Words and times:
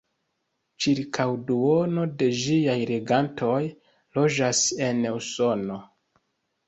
Ĉirkaŭ 0.85 1.25
duono 1.51 2.05
de 2.21 2.29
ĝiaj 2.45 2.77
legantoj 2.93 3.61
loĝas 4.19 4.63
en 4.89 5.07
Usono. 5.15 5.79